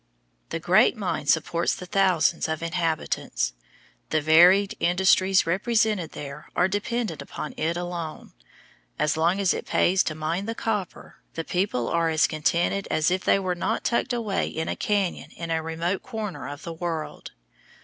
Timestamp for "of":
2.47-2.63, 16.49-16.63